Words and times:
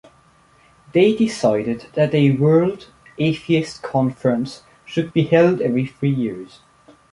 They 0.93 1.15
decided 1.15 1.85
that 1.93 2.15
a 2.15 2.31
World 2.31 2.87
Atheist 3.19 3.83
Conference 3.83 4.63
should 4.83 5.13
be 5.13 5.25
held 5.25 5.61
every 5.61 5.85
three 5.85 6.09
years. 6.09 6.61